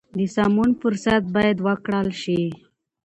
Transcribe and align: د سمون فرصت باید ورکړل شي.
د 0.17 0.19
سمون 0.35 0.69
فرصت 0.81 1.23
باید 1.35 1.57
ورکړل 1.67 2.09
شي. 2.21 2.41